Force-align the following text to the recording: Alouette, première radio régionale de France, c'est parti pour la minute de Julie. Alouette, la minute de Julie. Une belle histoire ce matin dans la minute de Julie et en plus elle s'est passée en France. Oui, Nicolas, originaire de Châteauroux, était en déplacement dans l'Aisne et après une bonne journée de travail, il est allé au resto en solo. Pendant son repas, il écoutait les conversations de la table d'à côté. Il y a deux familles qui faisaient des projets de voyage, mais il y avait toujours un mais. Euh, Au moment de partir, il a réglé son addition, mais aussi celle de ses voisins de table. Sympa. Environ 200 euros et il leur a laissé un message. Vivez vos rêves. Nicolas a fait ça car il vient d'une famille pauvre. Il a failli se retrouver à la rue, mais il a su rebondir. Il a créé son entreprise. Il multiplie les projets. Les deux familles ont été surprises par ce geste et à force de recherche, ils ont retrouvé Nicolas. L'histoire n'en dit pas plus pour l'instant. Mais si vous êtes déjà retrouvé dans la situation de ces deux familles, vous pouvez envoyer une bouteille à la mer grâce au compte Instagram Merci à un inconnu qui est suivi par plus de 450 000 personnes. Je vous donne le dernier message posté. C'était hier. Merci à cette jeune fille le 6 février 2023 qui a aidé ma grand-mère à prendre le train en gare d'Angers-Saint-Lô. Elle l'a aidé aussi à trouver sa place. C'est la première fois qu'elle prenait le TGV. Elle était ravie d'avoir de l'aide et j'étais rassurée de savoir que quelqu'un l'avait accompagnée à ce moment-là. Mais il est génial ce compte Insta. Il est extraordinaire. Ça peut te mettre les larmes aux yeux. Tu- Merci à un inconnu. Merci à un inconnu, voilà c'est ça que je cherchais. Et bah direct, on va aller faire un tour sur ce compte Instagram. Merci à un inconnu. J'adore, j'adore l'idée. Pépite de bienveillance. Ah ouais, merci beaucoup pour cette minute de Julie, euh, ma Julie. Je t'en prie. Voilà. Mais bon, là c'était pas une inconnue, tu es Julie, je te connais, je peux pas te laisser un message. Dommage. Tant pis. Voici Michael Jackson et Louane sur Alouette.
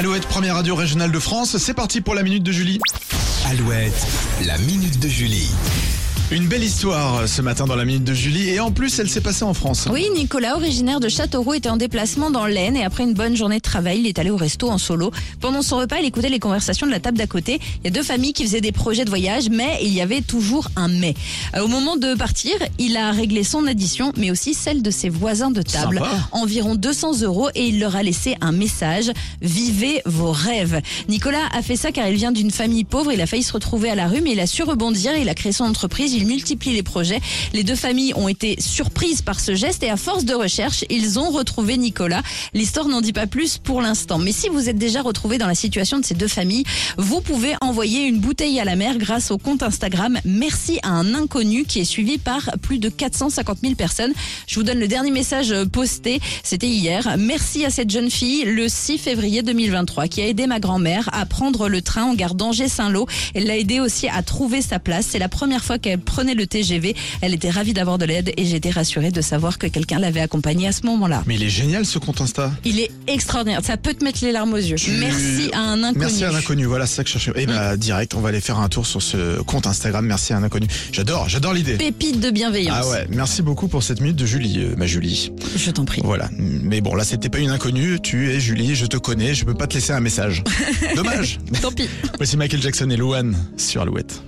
Alouette, 0.00 0.28
première 0.28 0.54
radio 0.54 0.76
régionale 0.76 1.10
de 1.10 1.18
France, 1.18 1.56
c'est 1.58 1.74
parti 1.74 2.00
pour 2.00 2.14
la 2.14 2.22
minute 2.22 2.44
de 2.44 2.52
Julie. 2.52 2.78
Alouette, 3.50 4.06
la 4.46 4.56
minute 4.58 5.00
de 5.00 5.08
Julie. 5.08 5.50
Une 6.30 6.46
belle 6.46 6.62
histoire 6.62 7.26
ce 7.26 7.40
matin 7.40 7.64
dans 7.64 7.74
la 7.74 7.86
minute 7.86 8.04
de 8.04 8.12
Julie 8.12 8.50
et 8.50 8.60
en 8.60 8.70
plus 8.70 8.98
elle 8.98 9.08
s'est 9.08 9.22
passée 9.22 9.44
en 9.44 9.54
France. 9.54 9.88
Oui, 9.90 10.04
Nicolas, 10.14 10.56
originaire 10.56 11.00
de 11.00 11.08
Châteauroux, 11.08 11.54
était 11.54 11.70
en 11.70 11.78
déplacement 11.78 12.30
dans 12.30 12.44
l'Aisne 12.44 12.76
et 12.76 12.84
après 12.84 13.04
une 13.04 13.14
bonne 13.14 13.34
journée 13.34 13.56
de 13.56 13.62
travail, 13.62 14.00
il 14.00 14.06
est 14.06 14.18
allé 14.18 14.28
au 14.28 14.36
resto 14.36 14.68
en 14.68 14.76
solo. 14.76 15.10
Pendant 15.40 15.62
son 15.62 15.78
repas, 15.78 15.96
il 16.00 16.04
écoutait 16.04 16.28
les 16.28 16.38
conversations 16.38 16.86
de 16.86 16.90
la 16.90 17.00
table 17.00 17.16
d'à 17.16 17.26
côté. 17.26 17.60
Il 17.82 17.84
y 17.86 17.88
a 17.88 17.90
deux 17.90 18.02
familles 18.02 18.34
qui 18.34 18.44
faisaient 18.44 18.60
des 18.60 18.72
projets 18.72 19.06
de 19.06 19.08
voyage, 19.08 19.48
mais 19.48 19.78
il 19.80 19.88
y 19.88 20.02
avait 20.02 20.20
toujours 20.20 20.68
un 20.76 20.88
mais. 20.88 21.14
Euh, 21.56 21.62
Au 21.62 21.66
moment 21.66 21.96
de 21.96 22.14
partir, 22.14 22.52
il 22.78 22.98
a 22.98 23.10
réglé 23.10 23.42
son 23.42 23.66
addition, 23.66 24.12
mais 24.18 24.30
aussi 24.30 24.52
celle 24.52 24.82
de 24.82 24.90
ses 24.90 25.08
voisins 25.08 25.50
de 25.50 25.62
table. 25.62 25.96
Sympa. 25.96 26.28
Environ 26.32 26.74
200 26.74 27.22
euros 27.22 27.48
et 27.54 27.68
il 27.68 27.80
leur 27.80 27.96
a 27.96 28.02
laissé 28.02 28.36
un 28.42 28.52
message. 28.52 29.10
Vivez 29.40 30.02
vos 30.04 30.32
rêves. 30.32 30.82
Nicolas 31.08 31.48
a 31.54 31.62
fait 31.62 31.76
ça 31.76 31.90
car 31.90 32.06
il 32.06 32.16
vient 32.16 32.32
d'une 32.32 32.50
famille 32.50 32.84
pauvre. 32.84 33.12
Il 33.12 33.20
a 33.22 33.26
failli 33.26 33.42
se 33.42 33.54
retrouver 33.54 33.88
à 33.88 33.94
la 33.94 34.08
rue, 34.08 34.20
mais 34.20 34.32
il 34.32 34.40
a 34.40 34.46
su 34.46 34.62
rebondir. 34.62 35.16
Il 35.16 35.30
a 35.30 35.34
créé 35.34 35.52
son 35.52 35.64
entreprise. 35.64 36.17
Il 36.18 36.26
multiplie 36.26 36.72
les 36.72 36.82
projets. 36.82 37.20
Les 37.52 37.62
deux 37.62 37.76
familles 37.76 38.12
ont 38.16 38.26
été 38.26 38.56
surprises 38.60 39.22
par 39.22 39.38
ce 39.38 39.54
geste 39.54 39.84
et 39.84 39.88
à 39.88 39.96
force 39.96 40.24
de 40.24 40.34
recherche, 40.34 40.84
ils 40.90 41.20
ont 41.20 41.30
retrouvé 41.30 41.76
Nicolas. 41.76 42.22
L'histoire 42.54 42.88
n'en 42.88 43.00
dit 43.00 43.12
pas 43.12 43.28
plus 43.28 43.58
pour 43.58 43.80
l'instant. 43.80 44.18
Mais 44.18 44.32
si 44.32 44.48
vous 44.48 44.68
êtes 44.68 44.78
déjà 44.78 45.00
retrouvé 45.00 45.38
dans 45.38 45.46
la 45.46 45.54
situation 45.54 45.96
de 46.00 46.04
ces 46.04 46.14
deux 46.14 46.26
familles, 46.26 46.64
vous 46.96 47.20
pouvez 47.20 47.54
envoyer 47.60 48.04
une 48.04 48.18
bouteille 48.18 48.58
à 48.58 48.64
la 48.64 48.74
mer 48.74 48.98
grâce 48.98 49.30
au 49.30 49.38
compte 49.38 49.62
Instagram 49.62 50.18
Merci 50.24 50.80
à 50.82 50.88
un 50.88 51.14
inconnu 51.14 51.64
qui 51.64 51.78
est 51.78 51.84
suivi 51.84 52.18
par 52.18 52.50
plus 52.62 52.80
de 52.80 52.88
450 52.88 53.58
000 53.62 53.74
personnes. 53.76 54.12
Je 54.48 54.56
vous 54.56 54.64
donne 54.64 54.80
le 54.80 54.88
dernier 54.88 55.12
message 55.12 55.54
posté. 55.70 56.20
C'était 56.42 56.66
hier. 56.66 57.14
Merci 57.16 57.64
à 57.64 57.70
cette 57.70 57.90
jeune 57.90 58.10
fille 58.10 58.44
le 58.44 58.68
6 58.68 58.98
février 58.98 59.42
2023 59.42 60.08
qui 60.08 60.20
a 60.20 60.26
aidé 60.26 60.48
ma 60.48 60.58
grand-mère 60.58 61.08
à 61.12 61.24
prendre 61.26 61.68
le 61.68 61.80
train 61.80 62.02
en 62.06 62.14
gare 62.14 62.34
d'Angers-Saint-Lô. 62.34 63.06
Elle 63.34 63.46
l'a 63.46 63.56
aidé 63.56 63.78
aussi 63.78 64.08
à 64.08 64.22
trouver 64.24 64.62
sa 64.62 64.80
place. 64.80 65.06
C'est 65.10 65.20
la 65.20 65.28
première 65.28 65.64
fois 65.64 65.78
qu'elle 65.78 66.00
prenait 66.08 66.34
le 66.34 66.46
TGV. 66.46 66.96
Elle 67.20 67.34
était 67.34 67.50
ravie 67.50 67.72
d'avoir 67.74 67.98
de 67.98 68.04
l'aide 68.06 68.32
et 68.36 68.44
j'étais 68.44 68.70
rassurée 68.70 69.10
de 69.10 69.20
savoir 69.20 69.58
que 69.58 69.66
quelqu'un 69.66 69.98
l'avait 69.98 70.20
accompagnée 70.20 70.66
à 70.66 70.72
ce 70.72 70.84
moment-là. 70.86 71.22
Mais 71.26 71.34
il 71.36 71.42
est 71.42 71.48
génial 71.50 71.84
ce 71.84 71.98
compte 71.98 72.20
Insta. 72.20 72.50
Il 72.64 72.80
est 72.80 72.90
extraordinaire. 73.06 73.60
Ça 73.64 73.76
peut 73.76 73.94
te 73.94 74.02
mettre 74.04 74.24
les 74.24 74.32
larmes 74.32 74.52
aux 74.54 74.56
yeux. 74.56 74.76
Tu- 74.76 74.92
Merci 74.92 75.50
à 75.52 75.60
un 75.60 75.82
inconnu. 75.84 75.98
Merci 75.98 76.24
à 76.24 76.30
un 76.30 76.34
inconnu, 76.34 76.64
voilà 76.64 76.86
c'est 76.86 76.96
ça 76.96 77.04
que 77.04 77.10
je 77.10 77.18
cherchais. 77.18 77.40
Et 77.42 77.46
bah 77.46 77.76
direct, 77.76 78.14
on 78.14 78.20
va 78.20 78.30
aller 78.30 78.40
faire 78.40 78.58
un 78.58 78.68
tour 78.68 78.86
sur 78.86 79.02
ce 79.02 79.40
compte 79.42 79.66
Instagram. 79.66 80.04
Merci 80.06 80.32
à 80.32 80.38
un 80.38 80.42
inconnu. 80.42 80.66
J'adore, 80.92 81.28
j'adore 81.28 81.52
l'idée. 81.52 81.74
Pépite 81.76 82.20
de 82.20 82.30
bienveillance. 82.30 82.76
Ah 82.80 82.88
ouais, 82.88 83.06
merci 83.10 83.42
beaucoup 83.42 83.68
pour 83.68 83.82
cette 83.82 84.00
minute 84.00 84.16
de 84.16 84.26
Julie, 84.26 84.58
euh, 84.60 84.74
ma 84.76 84.86
Julie. 84.86 85.32
Je 85.56 85.70
t'en 85.70 85.84
prie. 85.84 86.00
Voilà. 86.04 86.30
Mais 86.38 86.80
bon, 86.80 86.94
là 86.94 87.04
c'était 87.04 87.28
pas 87.28 87.38
une 87.38 87.50
inconnue, 87.50 88.00
tu 88.02 88.30
es 88.32 88.40
Julie, 88.40 88.74
je 88.74 88.86
te 88.86 88.96
connais, 88.96 89.34
je 89.34 89.44
peux 89.44 89.54
pas 89.54 89.66
te 89.66 89.74
laisser 89.74 89.92
un 89.92 90.00
message. 90.00 90.42
Dommage. 90.96 91.38
Tant 91.60 91.72
pis. 91.72 91.88
Voici 92.16 92.36
Michael 92.36 92.62
Jackson 92.62 92.88
et 92.90 92.96
Louane 92.96 93.36
sur 93.56 93.82
Alouette. 93.82 94.22